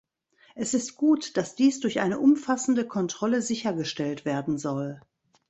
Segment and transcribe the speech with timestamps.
[0.55, 4.99] Es ist gut, dass dies durch eine umfassende Kontrolle sichergestellt werden soll.